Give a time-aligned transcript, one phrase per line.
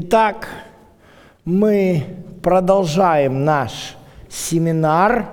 [0.00, 0.46] Итак,
[1.44, 2.04] мы
[2.40, 3.96] продолжаем наш
[4.30, 5.26] семинар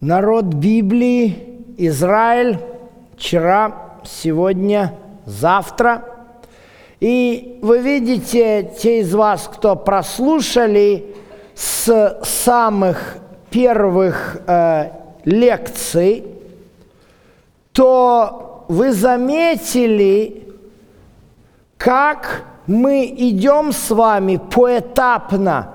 [0.00, 2.58] «Народ Библии, Израиль,
[3.14, 4.94] вчера, сегодня,
[5.26, 6.02] завтра».
[6.98, 11.14] И вы видите, те из вас, кто прослушали
[11.54, 13.18] с самых
[13.50, 14.92] первых э,
[15.26, 16.24] лекций,
[17.72, 20.45] то вы заметили,
[21.76, 25.70] как мы идем с вами поэтапно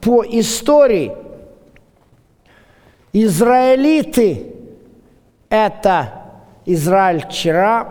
[0.00, 1.12] по истории.
[3.12, 4.46] Израилиты–
[5.48, 6.22] это
[6.66, 7.88] Израиль вчера.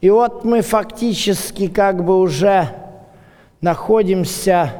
[0.00, 2.68] И вот мы фактически как бы уже
[3.60, 4.72] находимся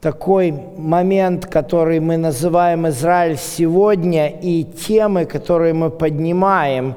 [0.00, 6.94] такой момент, который мы называем Израиль сегодня, и темы, которые мы поднимаем,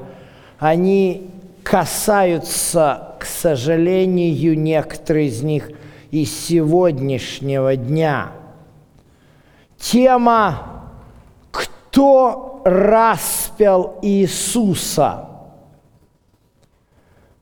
[0.58, 1.30] они
[1.62, 5.70] касаются, к сожалению, некоторые из них
[6.10, 8.32] и сегодняшнего дня.
[9.78, 10.84] Тема
[11.50, 15.28] «Кто распял Иисуса?»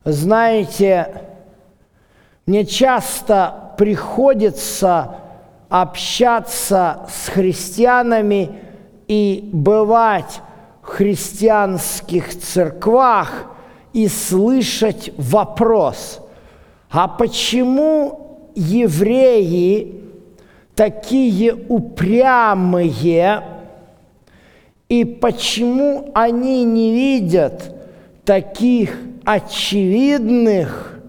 [0.05, 1.25] Знаете,
[2.45, 5.15] мне часто приходится
[5.69, 8.59] общаться с христианами
[9.07, 10.41] и бывать
[10.81, 13.45] в христианских церквах–
[13.93, 16.21] и слышать вопрос,
[16.89, 20.01] а почему евреи
[20.75, 23.43] такие упрямые,
[24.87, 27.75] и почему они не видят
[28.25, 30.99] таких очевидных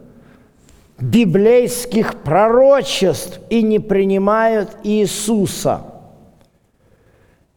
[0.99, 5.83] библейских пророчеств и не принимают Иисуса.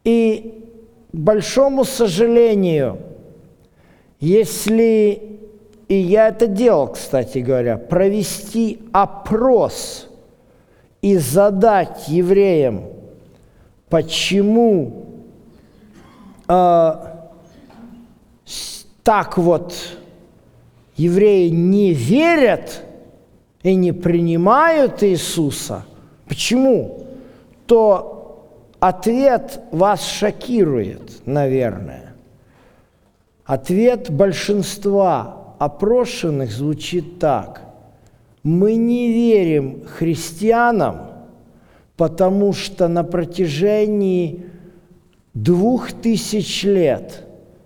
[0.03, 0.63] И,
[1.11, 3.00] к большому сожалению,
[4.23, 5.22] если,
[5.89, 10.07] и я это делал, кстати говоря, провести опрос
[11.01, 12.85] и задать евреям,
[13.89, 15.07] почему
[16.47, 16.94] э,
[19.03, 19.75] так вот
[20.95, 22.81] евреи не верят
[23.61, 25.84] и не принимают Иисуса,
[26.29, 27.07] почему,
[27.67, 28.47] то
[28.79, 32.12] ответ вас шокирует, наверное.
[33.45, 37.61] Ответ большинства опрошенных звучит так.
[38.41, 41.09] Мы не верим христианам,
[41.97, 44.45] потому что на протяжении
[45.33, 47.25] двух тысяч лет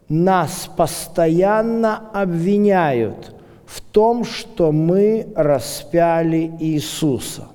[0.10, 7.48] нас постоянно обвиняют в том, что мы распяли Иисуса.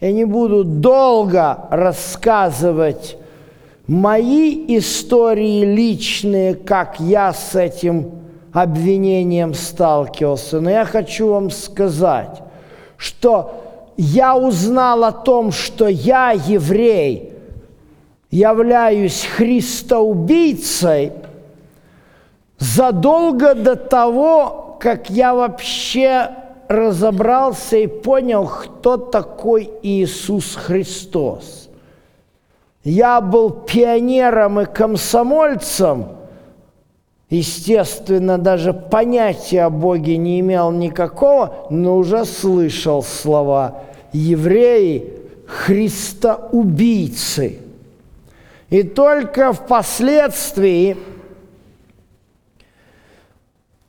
[0.00, 3.16] Я не буду долго рассказывать
[3.86, 8.12] мои истории личные, как я с этим
[8.52, 10.60] обвинением сталкивался.
[10.60, 12.42] Но я хочу вам сказать,
[12.96, 13.62] что
[13.96, 17.32] я узнал о том, что я еврей,
[18.30, 21.12] являюсь христоубийцей
[22.58, 26.30] задолго до того, как я вообще
[26.68, 31.62] разобрался и понял, кто такой Иисус Христос–
[32.86, 36.06] я был пионером и комсомольцем,
[37.28, 43.82] естественно, даже понятия о Боге не имел никакого, но уже слышал слова
[44.12, 45.14] «евреи,
[45.48, 46.38] Христоубийцы».
[48.70, 50.96] И только впоследствии,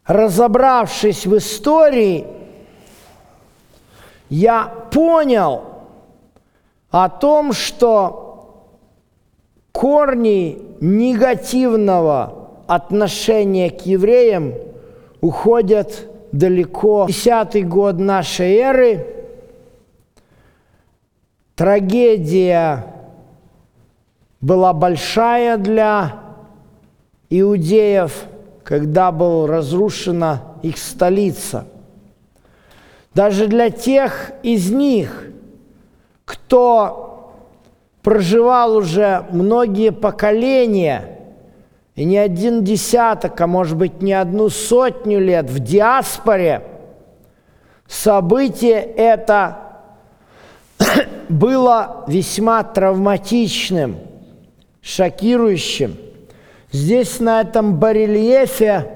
[0.08, 2.26] разобравшись в истории,
[4.30, 5.66] я понял
[6.90, 8.27] о том, что
[9.78, 14.56] корни негативного отношения к евреям
[15.22, 17.06] уходят далеко.
[17.08, 19.06] Десятый год нашей эры.
[21.56, 22.88] Трагедия
[24.42, 26.22] была большая для
[27.30, 28.26] иудеев,
[28.64, 31.68] когда была разрушена их столица.
[33.14, 35.28] Даже для тех из них,
[36.26, 37.07] кто
[38.08, 41.20] проживал уже многие поколения,
[41.94, 46.64] и не один десяток, а может быть не одну сотню лет в диаспоре,
[47.86, 49.58] событие это
[51.28, 53.98] было весьма травматичным,
[54.82, 55.98] шокирующим.
[56.72, 58.90] Здесь на этом барельефе,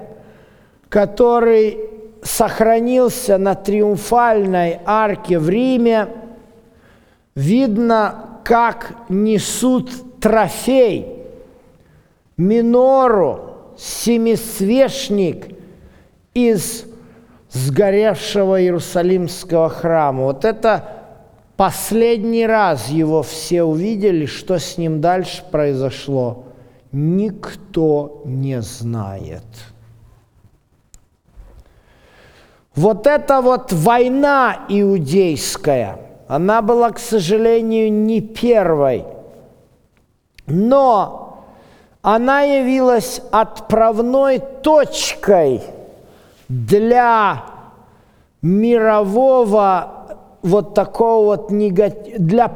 [0.88, 1.80] который
[2.22, 6.08] сохранился на триумфальной арке в Риме,
[7.34, 11.06] видно как несут трофей,
[12.36, 15.56] минору, семисвешник
[16.34, 16.84] из
[17.50, 20.24] сгоревшего Иерусалимского храма.
[20.24, 21.02] Вот это
[21.56, 26.44] последний раз его все увидели, что с ним дальше произошло,
[26.92, 29.44] никто не знает.
[32.74, 35.98] Вот эта вот война иудейская,
[36.34, 39.04] она была, к сожалению, не первой,
[40.46, 41.44] но
[42.00, 45.60] она явилась отправной точкой
[46.48, 47.44] для
[48.40, 50.06] мирового
[50.40, 52.50] вот такого вот негатива, для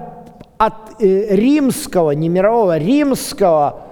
[0.56, 3.82] от, э, римского, не мирового, римского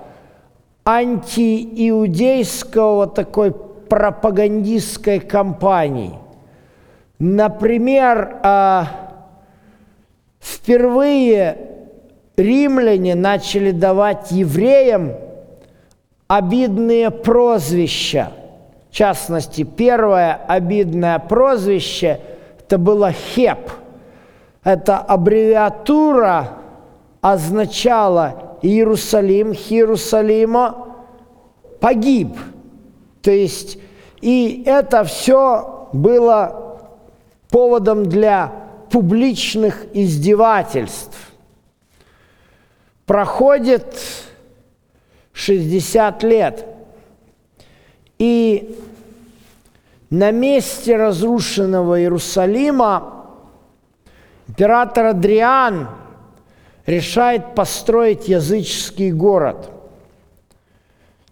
[0.87, 6.19] антииудейского такой пропагандистской кампании.
[7.19, 8.85] Например, э,
[10.45, 11.57] впервые
[12.37, 15.13] римляне начали давать евреям
[16.29, 18.31] обидные прозвища.
[18.91, 22.21] В частности, первое обидное прозвище–
[22.61, 23.71] это было «хеп».
[24.63, 26.51] Эта аббревиатура
[27.21, 30.89] означала Иерусалим, Хиерусалима
[31.81, 32.37] погиб.
[33.21, 33.79] То есть,
[34.21, 36.79] и это все было
[37.51, 38.64] поводом для
[38.95, 41.19] публичных издевательств.
[43.07, 44.01] Проходит
[45.33, 46.65] 60 лет,
[48.21, 48.79] и
[50.11, 53.27] на месте разрушенного Иерусалима
[54.47, 55.89] император Адриан
[56.87, 59.71] решает построить языческий город.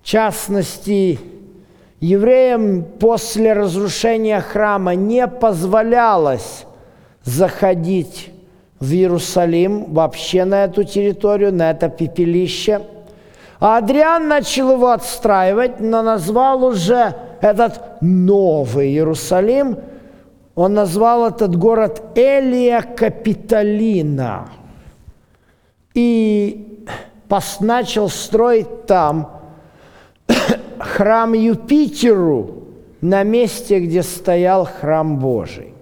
[0.03, 1.21] В частности,
[2.01, 6.65] евреям после разрушения храма не позволялось
[7.25, 8.31] заходить
[8.81, 12.83] в Иерусалим, вообще на эту территорию, на это пепелище.
[13.61, 19.79] А Адриан начал его отстраивать, но назвал уже этот новый Иерусалим,
[20.55, 24.49] он назвал этот город Элия Капитолина.
[25.95, 26.85] И
[27.61, 29.41] начал строить там
[30.79, 32.65] храм Юпитеру
[33.01, 35.73] на месте, где стоял храм Божий.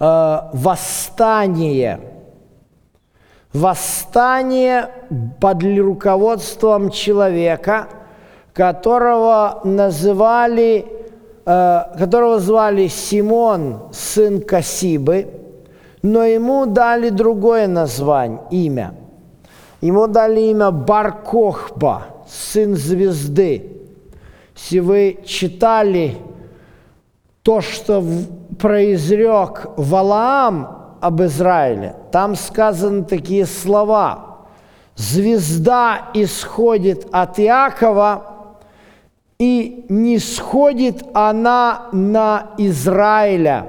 [0.00, 2.00] Э, восстание.
[3.52, 4.90] Восстание
[5.40, 7.88] под руководством человека,
[8.52, 10.86] которого называли,
[11.44, 15.28] э, которого звали Симон, сын Касибы,
[16.02, 18.94] но ему дали другое название, имя.
[19.80, 23.72] Ему дали имя Баркохба, сын звезды.
[24.54, 26.18] Если вы читали
[27.48, 28.04] то, что
[28.58, 34.40] произрек Валаам об Израиле, там сказаны такие слова.
[34.96, 38.50] Звезда исходит от Иакова,
[39.38, 43.66] и не сходит она на Израиля.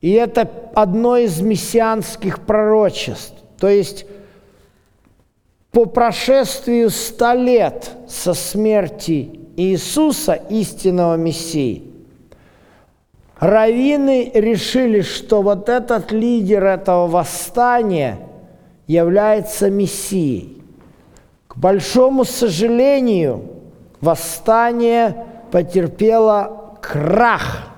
[0.00, 3.36] И это одно из мессианских пророчеств.
[3.56, 4.04] То есть
[5.70, 11.89] по прошествию ста лет со смерти Иисуса, истинного Мессии,
[13.40, 18.18] Равины решили, что вот этот лидер этого восстания
[18.86, 20.62] является Мессией.
[21.48, 23.44] К большому сожалению,
[24.02, 27.68] восстание потерпело крах.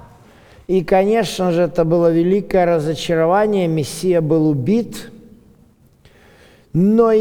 [0.66, 3.68] И, конечно же, это было великое разочарование.
[3.68, 5.12] Мессия был убит.
[6.72, 7.12] Но,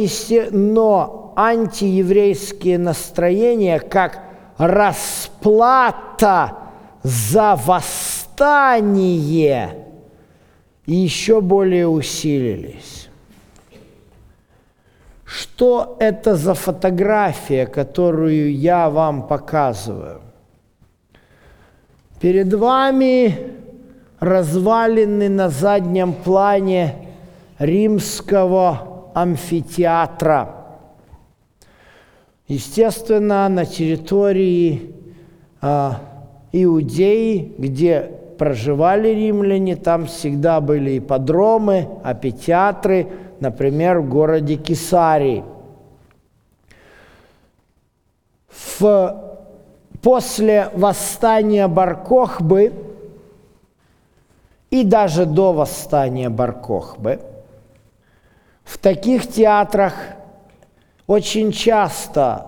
[0.51, 4.23] но антиеврейские настроения, как
[4.57, 6.57] расплата
[7.03, 8.10] за восстание,
[8.41, 9.85] восстание
[10.87, 13.09] еще более усилились.
[15.23, 20.21] Что это за фотография, которую я вам показываю?
[22.19, 23.37] Перед вами
[24.19, 26.95] развалины на заднем плане
[27.59, 30.55] римского амфитеатра.
[32.47, 34.95] Естественно, на территории
[35.61, 35.91] э,
[36.51, 43.07] Иудеи, где проживали римляне, там всегда были ипподромы, апитеатры,
[43.39, 45.43] например, в городе Кесарии.
[48.79, 49.37] В,
[50.01, 52.73] после восстания Баркохбы
[54.71, 57.19] и даже до восстания Баркохбы
[58.63, 59.93] в таких театрах
[61.05, 62.47] очень часто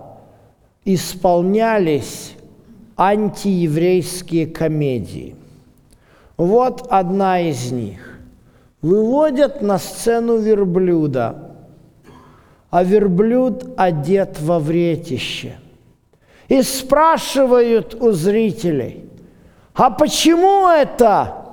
[0.84, 2.32] исполнялись
[2.96, 5.36] антиеврейские комедии–
[6.36, 8.18] вот одна из них.
[8.82, 11.56] Выводят на сцену верблюда,
[12.70, 15.56] а верблюд одет во вретище.
[16.48, 19.08] и спрашивают у зрителей,
[19.74, 21.46] а почему это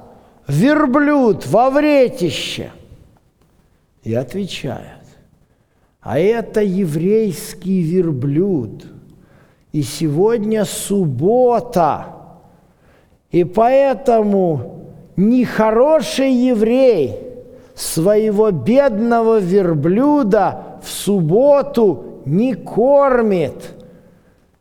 [0.47, 2.71] верблюд во вретище?
[4.03, 5.05] И отвечают,
[6.01, 8.85] а это еврейский верблюд.
[9.71, 12.20] И сегодня суббота.
[13.31, 17.17] И поэтому нехороший еврей
[17.75, 23.73] своего бедного верблюда в субботу не кормит.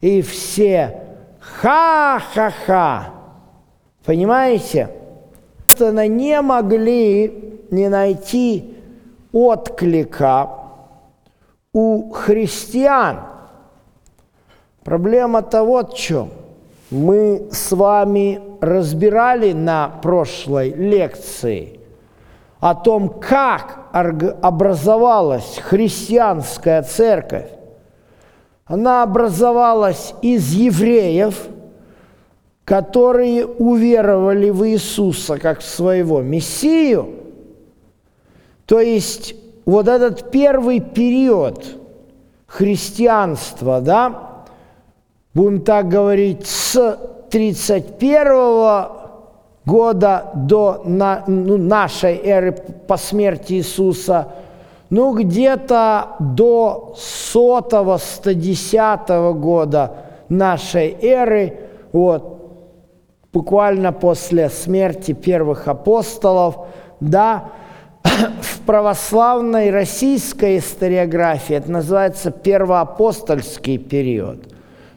[0.01, 1.03] И все
[1.41, 3.11] ха-ха-ха.
[4.05, 4.89] Понимаете?
[5.79, 8.75] Не могли не найти
[9.33, 10.51] отклика
[11.73, 13.21] у христиан.
[14.85, 16.31] Проблема-то вот в чем.
[16.91, 21.81] Мы с вами разбирали на прошлой лекции
[22.61, 27.49] о том, как образовалась христианская церковь.
[28.67, 31.49] Она образовалась из евреев,
[32.65, 37.15] которые уверовали в Иисуса как в своего Мессию.
[38.67, 41.65] То есть вот этот первый период
[42.47, 44.45] христианства, да,
[45.35, 49.01] будем так говорить, с 31
[49.65, 54.29] года до на, ну, нашей эры по смерти Иисуса,
[54.91, 59.09] ну где-то до сотого, 110
[59.39, 59.97] года
[60.29, 61.61] нашей эры,
[61.93, 62.41] вот,
[63.33, 66.67] буквально после смерти первых апостолов,
[66.99, 67.51] да,
[68.03, 74.50] в православной российской историографии это называется первоапостольский период.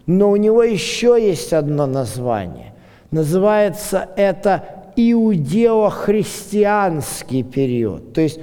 [0.06, 2.74] Но у него еще есть одно название.
[3.12, 4.64] Называется это
[4.96, 8.14] иудео-христианский период.
[8.14, 8.40] То есть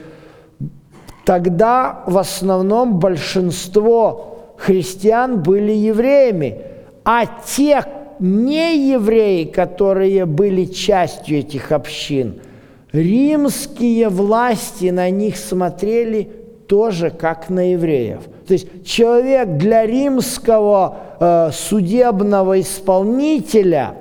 [1.25, 6.59] тогда в основном большинство христиан были евреями,
[7.05, 7.85] а те
[8.19, 12.41] не евреи, которые были частью этих общин–
[12.93, 16.31] римские власти на них смотрели
[16.67, 18.21] тоже как на евреев.
[18.51, 23.95] То есть человек для римского э, судебного исполнителя,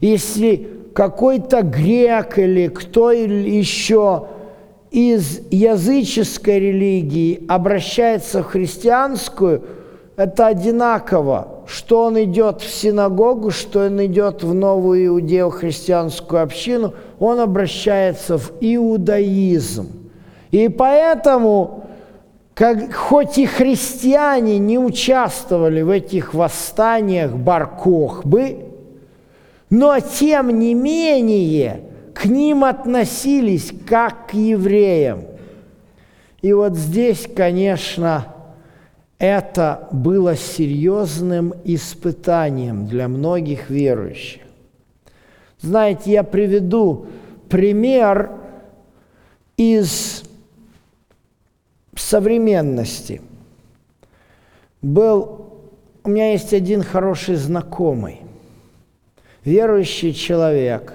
[0.00, 4.26] если какой-то грек или кто еще
[4.90, 9.62] из языческой религии обращается в христианскую,
[10.16, 17.38] это одинаково что он идет в синагогу, что он идет в новую иудео-христианскую общину, он
[17.38, 19.88] обращается в иудаизм.
[20.50, 21.83] И поэтому,
[22.54, 28.66] как, хоть и христиане не участвовали в этих восстаниях Баркохбы,
[29.70, 31.80] но тем не менее
[32.14, 35.24] к ним относились как к евреям.
[36.42, 38.26] И вот здесь, конечно,
[39.18, 44.42] это было серьезным испытанием для многих верующих.
[45.60, 47.06] Знаете, я приведу
[47.48, 48.32] пример
[49.56, 50.24] из
[52.14, 53.20] современности.
[54.82, 55.50] Был,
[56.04, 58.20] у меня есть один хороший знакомый,
[59.44, 60.92] верующий человек,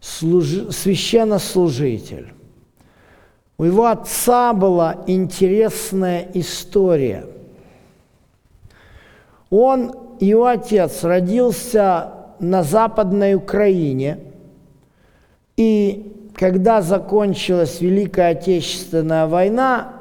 [0.00, 2.32] служ, священнослужитель.
[3.58, 7.26] У его отца была интересная история.
[9.50, 14.18] Он, его отец, родился на Западной Украине,
[15.56, 19.94] и когда закончилась Великая Отечественная война,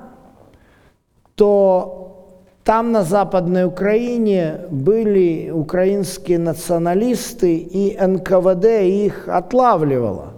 [1.37, 2.07] то
[2.63, 10.33] там на Западной Украине были украинские националисты, и НКВД их отлавливало.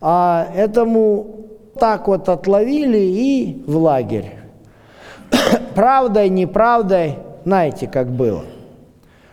[0.00, 1.46] А этому
[1.78, 4.32] так вот отловили и в лагерь.
[5.74, 8.44] Правдой, неправдой, знаете, как было.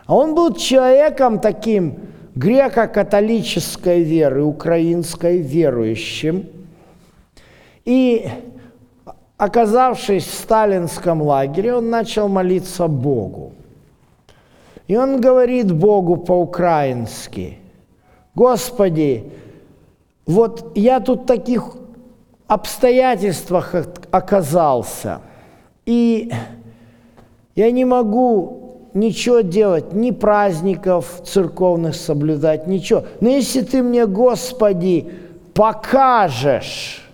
[0.04, 2.00] А он был человеком таким
[2.34, 6.46] греко-католической веры, украинской, верующим.
[7.86, 8.28] И
[9.40, 13.52] оказавшись в сталинском лагере, он начал молиться Богу.
[14.86, 17.56] И он говорит Богу по-украински,
[18.34, 19.24] «Господи,
[20.26, 21.74] вот я тут таких
[22.48, 23.74] обстоятельствах
[24.10, 25.20] оказался.
[25.86, 26.30] И
[27.54, 33.04] я не могу ничего делать, ни праздников церковных соблюдать, ничего.
[33.20, 35.10] Но если ты мне, Господи,
[35.54, 37.09] покажешь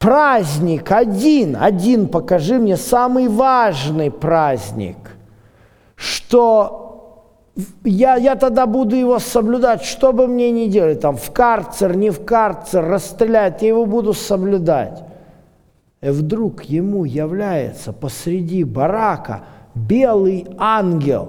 [0.00, 4.96] праздник один, один покажи мне самый важный праздник,
[5.94, 7.26] что
[7.84, 12.08] я, я тогда буду его соблюдать, что бы мне ни делали, там, в карцер, не
[12.08, 15.02] в карцер, расстрелять, я его буду соблюдать.
[16.00, 19.42] И вдруг ему является посреди барака
[19.74, 21.28] белый ангел.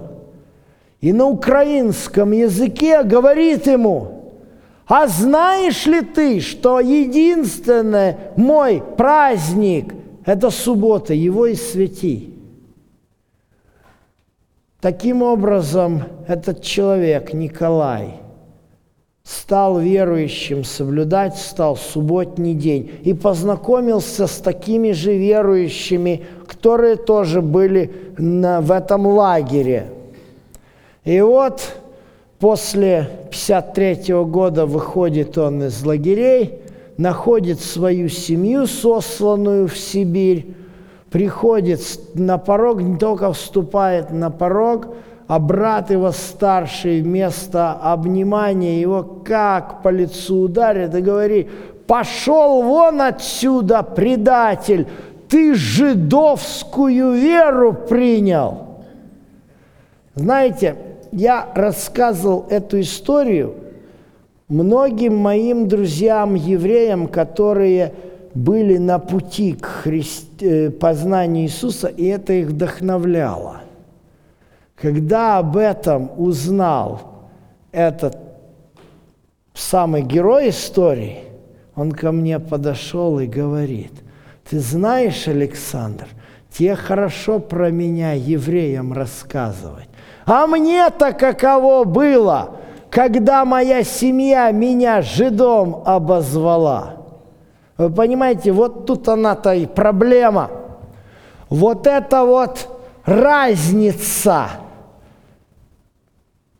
[1.02, 4.21] И на украинском языке говорит ему,
[4.86, 12.34] а знаешь ли ты, что единственный мой праздник– это суббота, его и святи.
[14.80, 18.22] Таким образом, этот человек, Николай,
[19.22, 27.92] стал верующим, соблюдать стал субботний день и познакомился с такими же верующими, которые тоже были
[28.18, 29.86] на, в этом лагере.
[31.04, 31.81] И вот
[32.42, 36.58] после 53 года выходит он из лагерей,
[36.96, 40.52] находит свою семью, сосланную в Сибирь,
[41.12, 41.80] приходит
[42.14, 44.88] на порог, не только вступает на порог,
[45.28, 51.48] а брат его старший вместо обнимания его как по лицу ударит и говорит,
[51.86, 54.88] пошел вон отсюда, предатель,
[55.28, 58.82] ты жидовскую веру принял.
[60.16, 60.74] Знаете,
[61.12, 63.54] я рассказывал эту историю
[64.48, 67.94] многим моим друзьям-евреям, которые
[68.34, 70.46] были на пути к христи...
[70.46, 73.60] Э, познанию Иисуса, и это их вдохновляло.
[74.74, 77.28] Когда об этом узнал
[77.70, 78.18] этот
[79.54, 81.20] самый герой истории,
[81.76, 83.92] он ко мне подошел и говорит,
[84.48, 86.08] ты знаешь, Александр,
[86.50, 89.88] тебе хорошо про меня евреям рассказывать.
[90.26, 92.56] А мне-то каково было,
[92.90, 96.96] когда моя семья меня жидом обозвала.
[97.76, 100.50] Вы понимаете, вот тут она-то и проблема.
[101.48, 102.68] Вот это вот
[103.04, 104.48] разница–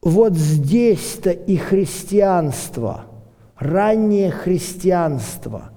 [0.03, 3.05] вот здесь-то и христианство,
[3.57, 5.71] раннее христианство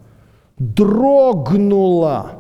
[0.58, 2.32] дрогнуло,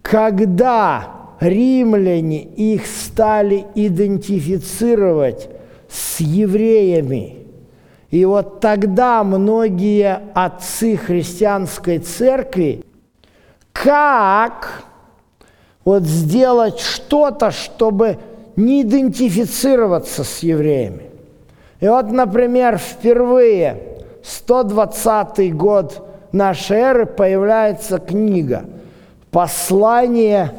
[0.00, 5.48] когда римляне их стали идентифицировать
[5.88, 7.38] с евреями.
[8.10, 12.84] И вот тогда многие отцы христианской церкви,
[13.72, 14.84] как
[15.84, 18.18] вот сделать что-то, чтобы
[18.54, 21.10] не идентифицироваться с евреями.
[21.80, 23.82] И вот, например, впервые,
[24.22, 28.64] 120 год нашей эры, появляется книга
[29.30, 30.52] «Послание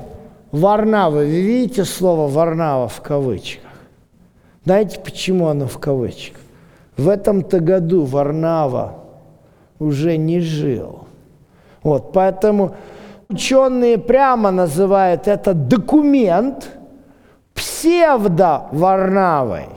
[0.54, 1.26] Варнавы».
[1.26, 3.72] Вы видите слово «Варнава» в кавычках?
[4.64, 6.40] Знаете, почему оно в кавычках?
[6.96, 9.04] В этом-то году Варнава
[9.80, 11.08] уже не жил.
[11.84, 12.78] Вот, поэтому
[13.28, 16.70] ученые прямо называют это документ–
[17.54, 19.68] псевдо-Варнавой.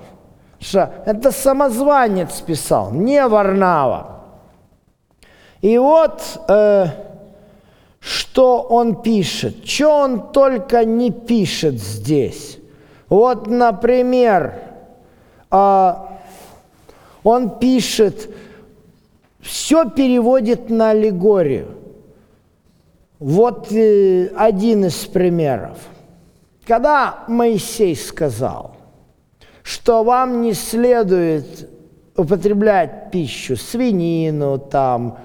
[0.58, 4.22] Что это самозванец писал, не Варнава.
[5.60, 6.86] И вот э,
[8.00, 12.59] что он пишет, что он только не пишет здесь.
[13.09, 14.54] Вот, например,
[15.50, 15.92] э,
[17.22, 18.28] он пишет,
[19.40, 21.68] все переводит на аллегорию.
[23.18, 25.78] Вот э, один из примеров–
[26.66, 28.76] когда Моисей сказал,
[29.62, 31.70] что вам не следует
[32.16, 35.18] употреблять пищу, свинину, там,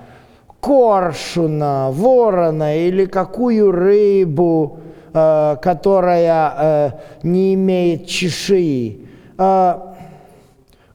[0.61, 4.79] коршуна, ворона или какую рыбу,
[5.13, 6.91] э, которая э,
[7.23, 9.73] не имеет чешуи, э,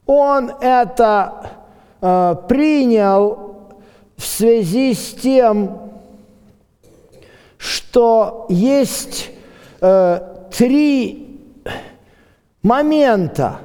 [0.07, 1.33] он это
[2.01, 3.57] э, принял
[4.17, 5.79] в связи с тем,
[7.59, 9.31] что есть
[9.81, 10.21] э,
[10.57, 11.41] три
[12.63, 13.59] момента.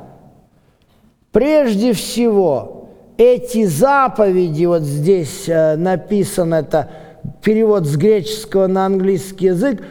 [1.31, 2.80] Прежде всего,
[3.21, 6.89] эти заповеди, вот здесь э, написано это,
[7.43, 9.83] перевод с греческого на английский язык,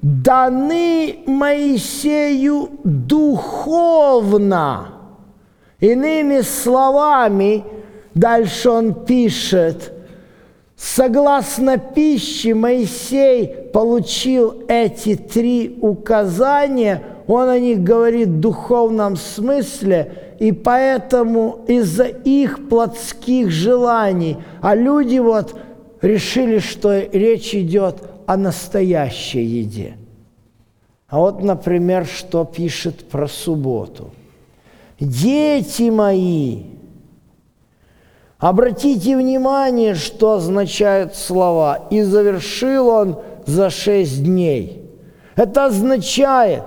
[0.00, 4.92] даны Моисею духовно.
[5.80, 7.64] Иными словами,
[8.14, 9.92] дальше он пишет,
[10.76, 20.52] согласно пище Моисей получил эти три указания, он о них говорит в духовном смысле, и
[20.52, 25.58] поэтому из-за их плотских желаний, а люди вот
[26.02, 29.96] решили, что речь идет о настоящей еде.
[31.08, 34.10] А вот, например, что пишет про субботу.
[34.98, 36.62] «Дети мои,
[38.38, 41.86] обратите внимание, что означают слова.
[41.90, 44.82] И завершил он– за шесть дней.
[45.36, 46.64] Это означает,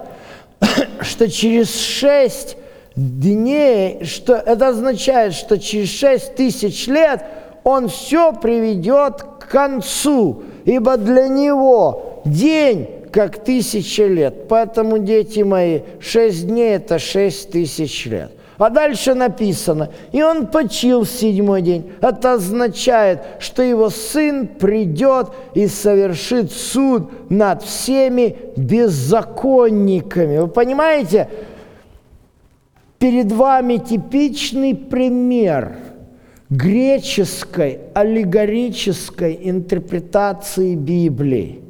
[1.02, 2.58] что через шесть
[2.96, 7.24] дней, что это означает, что через шесть тысяч лет
[7.64, 14.48] он все приведет к концу, ибо для него день, как тысяча лет.
[14.48, 18.32] Поэтому, дети мои, шесть дней– это шесть тысяч лет.
[18.60, 21.94] А дальше написано, и он почил в седьмой день.
[22.02, 30.40] Это означает, что его сын придет и совершит суд над всеми беззаконниками.
[30.40, 31.30] Вы понимаете?
[33.00, 35.78] Перед вами типичный пример
[36.50, 41.62] греческой аллегорической интерпретации Библии.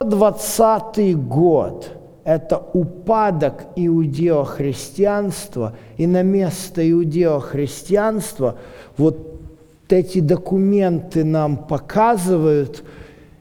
[0.00, 1.92] 20 год–
[2.28, 8.56] это упадок иудеохристианства, и на место иудеохристианства
[8.98, 9.40] вот
[9.88, 12.84] эти документы нам показывают,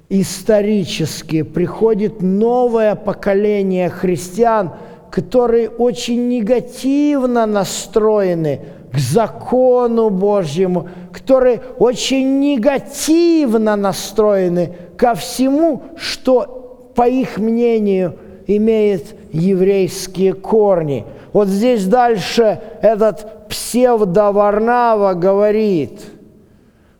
[0.07, 1.41] исторически.
[1.41, 4.71] Приходит новое поколение христиан,
[5.11, 8.61] которые очень негативно настроены
[8.93, 18.17] к закону Божьему, которые очень негативно настроены ко всему, что, по их мнению,
[18.47, 21.05] имеет еврейские корни.
[21.33, 26.01] Вот здесь дальше этот псевдоварнава говорит,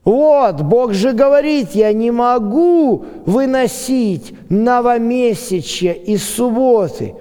[0.04, 7.16] вот, Бог же говорит, я не могу выносить новомесячья и субботы.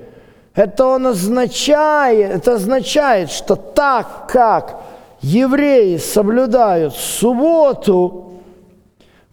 [0.55, 4.81] Это он означает, это означает, что так как
[5.21, 8.31] евреи соблюдают субботу,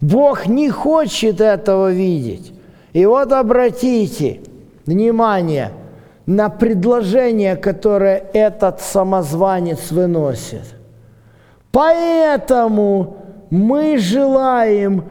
[0.01, 2.51] Бог не хочет этого видеть.
[2.91, 4.41] И вот обратите–
[4.85, 5.71] внимание
[6.25, 10.63] на предложение, которое этот самозванец выносит.
[11.71, 13.17] Поэтому
[13.49, 15.05] мы желаем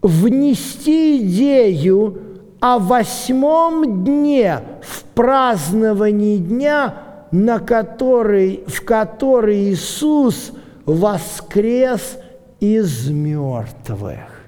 [0.00, 2.20] внести идею
[2.60, 6.94] о восьмом дне в праздновании дня,
[7.30, 10.52] на который, в который Иисус
[10.84, 12.18] воскрес
[12.60, 14.46] из мертвых.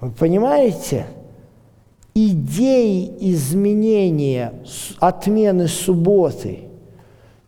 [0.00, 1.06] Вы понимаете?
[2.16, 4.54] Идеи изменения
[5.00, 6.60] отмены субботы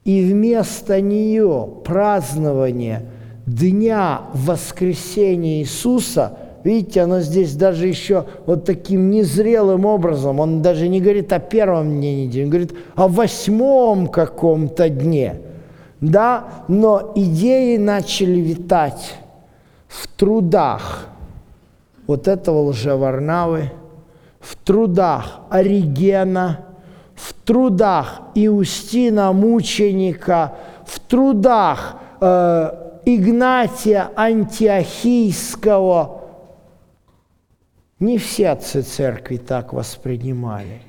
[0.04, 3.06] и вместо нее празднование
[3.46, 11.00] Дня воскресения Иисуса, видите, оно здесь даже еще вот таким незрелым образом, он даже не
[11.00, 15.40] говорит о первом дне недели, он говорит о восьмом каком-то дне.
[16.02, 19.14] Да, но идеи начали витать
[19.86, 21.08] в трудах
[22.06, 23.72] вот этого лжеварнавы,
[24.40, 26.66] в трудах Оригена,
[27.14, 30.54] в трудах Иустина Мученика,
[30.86, 32.70] в трудах э,
[33.04, 36.22] Игнатия Антиохийского.
[37.98, 40.82] Не все отцы церкви так воспринимали.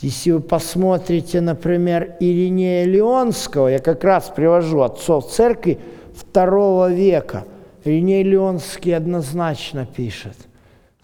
[0.00, 5.80] Если вы посмотрите, например, Иринея Леонского, я как раз привожу отцов церкви
[6.14, 7.44] второго века.
[7.84, 10.36] Ириней Леонский однозначно пишет–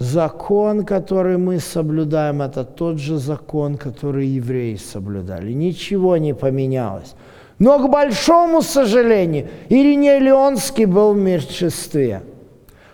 [0.00, 5.52] Закон, который мы соблюдаем, это тот же закон, который евреи соблюдали.
[5.52, 7.14] Ничего не поменялось.
[7.58, 12.22] Но, к большому сожалению, Ириней Леонский был в меньшинстве.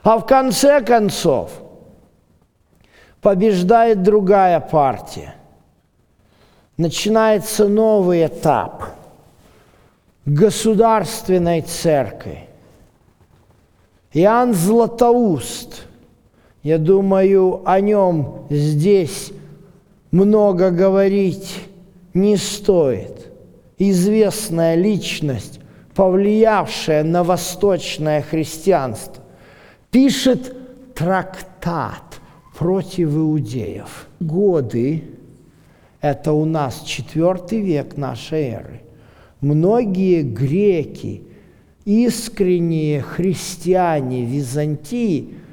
[0.03, 1.53] А в конце концов
[3.21, 5.37] побеждает другая партия.
[6.77, 8.83] Начинается новый этап
[10.25, 12.49] государственной церкви.
[14.13, 15.85] Иоанн Златоуст–
[16.67, 19.31] я думаю, о нем здесь
[20.11, 21.61] много говорить
[22.13, 23.31] не стоит.
[23.79, 25.61] Известная личность,
[25.95, 29.23] повлиявшая на восточное христианство,
[29.93, 30.57] пишет
[30.97, 32.19] трактат
[32.59, 34.09] против иудеев.
[34.19, 35.05] Годы,
[36.01, 38.81] это у нас четвертый век нашей эры,
[39.41, 41.23] многие греки,
[41.85, 45.35] искренние христиане Византии–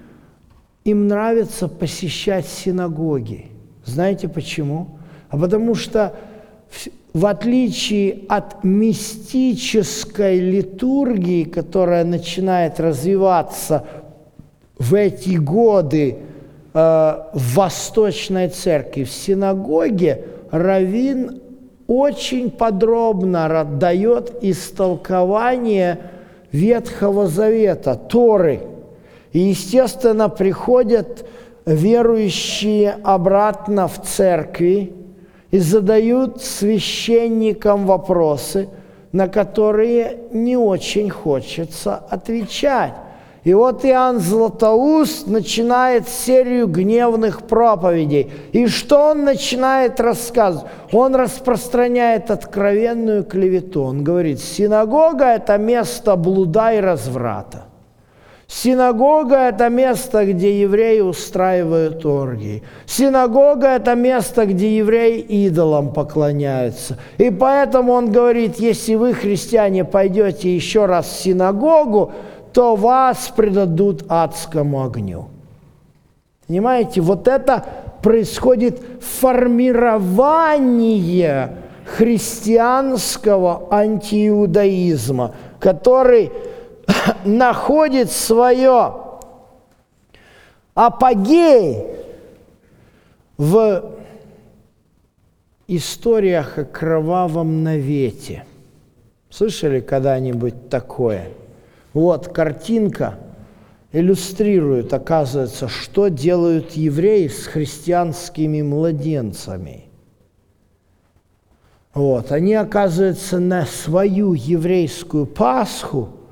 [0.84, 3.48] им нравится посещать синагоги.
[3.86, 4.98] Знаете почему?
[5.30, 6.14] А потому что
[7.14, 13.86] в отличие от мистической литургии, которая начинает развиваться
[14.80, 16.18] в эти годы
[16.74, 21.40] э, в Восточной Церкви, в синагоге Равин
[21.88, 26.00] очень подробно дает истолкование
[26.52, 28.62] Ветхого Завета, Торы–
[29.34, 31.26] и, естественно, приходят
[31.66, 34.94] верующие обратно в церкви
[35.52, 38.70] и задают священникам вопросы,
[39.12, 42.94] на которые не очень хочется отвечать.
[43.44, 48.32] И вот Иоанн Златоуст начинает серию гневных проповедей.
[48.54, 50.72] И что он начинает рассказывать?
[50.94, 53.84] Он распространяет откровенную клевету.
[53.84, 57.66] Он говорит, синагога– это место блуда и разврата.
[58.48, 62.64] Синагога– это место, где евреи устраивают оргии.
[62.86, 67.00] Синагога– это место, где евреи идолам поклоняются.
[67.18, 72.12] И поэтому он говорит, если вы, христиане, пойдете еще раз в синагогу,
[72.52, 75.30] то вас предадут адскому огню.
[76.48, 77.64] Понимаете, вот это
[78.04, 86.32] происходит формирование христианского антииудаизма, который
[87.26, 88.94] находит свое
[90.74, 91.86] апогей
[93.38, 93.94] в
[95.68, 98.46] историях о кровавом навете.
[99.30, 101.30] Слышали когда-нибудь такое?
[101.94, 103.16] Вот картинка
[103.92, 109.86] иллюстрирует, оказывается, что делают евреи с христианскими младенцами.
[111.94, 116.10] Вот, они, оказывается, на свою еврейскую Пасху–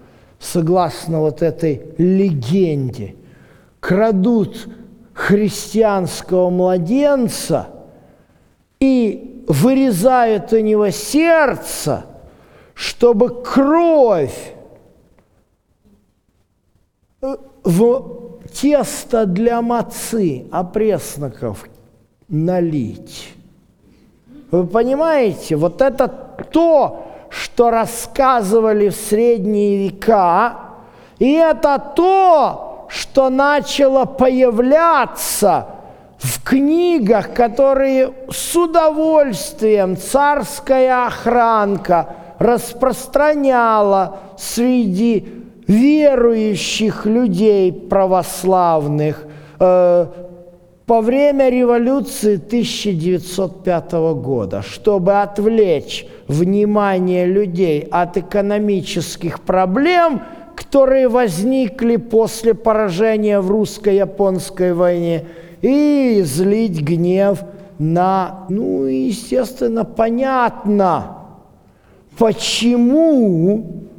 [0.41, 3.15] согласно вот этой легенде,
[3.79, 4.67] крадут
[5.13, 7.67] христианского младенца
[8.79, 12.05] и вырезают у него сердце,
[12.73, 14.53] чтобы кровь
[17.63, 21.67] в тесто для мацы, опресноков
[22.27, 23.33] налить.
[24.49, 26.07] Вы понимаете, вот это
[26.51, 30.53] то, что рассказывали в средние века,
[31.17, 35.67] и это то, что начало появляться
[36.17, 49.25] в книгах, которые с удовольствием царская охранка распространяла среди верующих людей православных,
[50.85, 60.21] по время революции 1905 года, чтобы отвлечь внимание людей от экономических проблем,
[60.55, 65.25] которые возникли после поражения в русско-японской войне,
[65.61, 67.39] и излить гнев
[67.77, 71.17] на, ну, естественно, понятно,
[72.17, 73.90] почему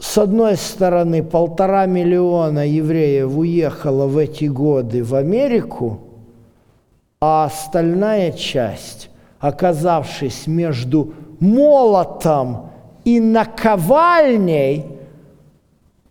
[0.00, 6.00] с одной стороны, полтора миллиона евреев уехало в эти годы в Америку,
[7.20, 9.10] а остальная часть,
[9.40, 12.70] оказавшись между молотом
[13.04, 14.86] и наковальней,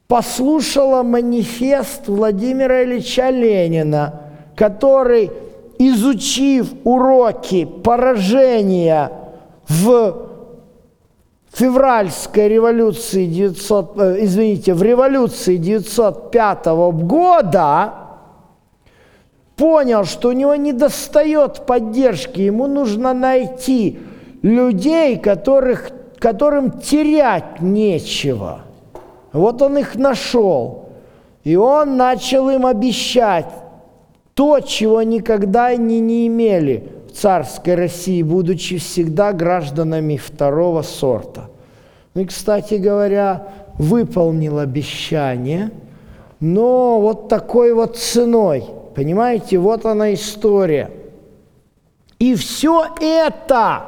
[0.08, 4.21] послушала манифест Владимира Ильича Ленина,
[4.56, 5.32] который,
[5.80, 9.12] изучив уроки поражения
[9.67, 10.30] в
[11.52, 17.94] февральской революции 900, э, извините, в революции 905 года
[19.56, 24.00] понял, что у него не достает поддержки, ему нужно найти
[24.42, 28.62] людей, которых, которым терять нечего.
[29.34, 30.90] Вот он их нашел.
[31.44, 33.48] И он начал им обещать
[34.34, 41.50] то, чего никогда они не имели в царской России, будучи всегда гражданами второго сорта.
[42.13, 45.72] Ну и, кстати говоря, выполнил обещание,
[46.39, 48.65] но вот такой вот ценой.
[48.95, 50.91] Понимаете, вот она история.
[52.19, 53.86] И все это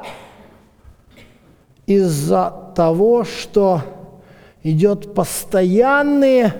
[1.85, 3.81] из-за того, что
[4.63, 6.53] идет постоянные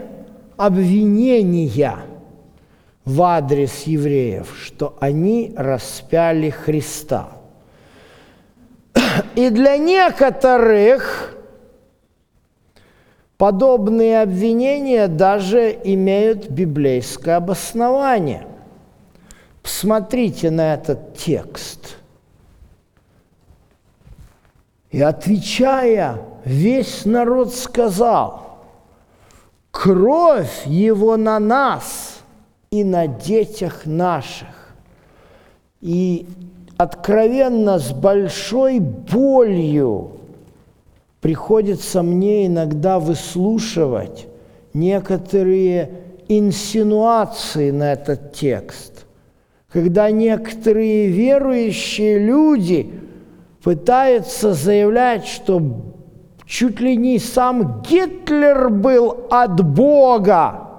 [0.58, 1.96] обвинения–
[3.06, 7.30] в адрес евреев, что они распяли Христа.
[9.36, 11.36] И для некоторых
[13.38, 18.48] подобные обвинения даже имеют библейское обоснование.
[19.64, 21.98] Посмотрите на этот текст.
[24.92, 28.60] И отвечая, весь народ сказал,
[29.72, 32.10] кровь его на нас–
[32.72, 34.48] и на детях наших.
[35.82, 36.26] И
[36.78, 40.12] откровенно с большой болью
[41.20, 44.26] приходится мне иногда выслушивать
[44.74, 45.92] некоторые
[46.30, 49.06] инсинуации на этот текст,
[49.70, 52.90] когда некоторые верующие люди
[53.62, 55.62] пытаются заявлять, что
[56.46, 60.71] чуть ли не сам Гитлер был от Бога,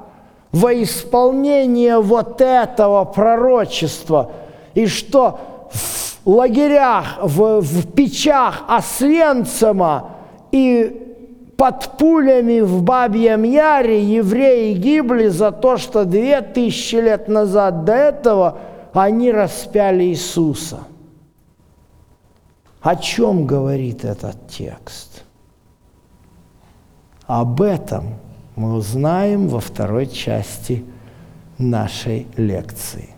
[0.53, 4.31] во исполнение вот этого пророчества,
[4.75, 5.41] и что
[5.73, 10.11] в лагерях, в, в печах Освенцима
[10.53, 10.99] и
[11.57, 17.95] под пулями в Бабьем Яре евреи гибли за то, что две тысячи лет назад до
[17.95, 18.59] этого
[18.93, 20.81] они распяли Иисуса.
[22.83, 25.25] О чем говорит этот текст?
[27.27, 28.17] Об этом–
[28.57, 30.85] мы узнаем во второй части
[31.59, 33.11] нашей лекции.